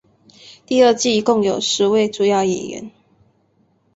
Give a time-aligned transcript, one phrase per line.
[0.65, 2.91] 第二季一共有十位主要演员。